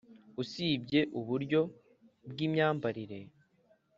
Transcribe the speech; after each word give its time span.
Usibye 0.41 0.99
uburyo 1.19 1.61
bw’imyambarire, 2.29 3.19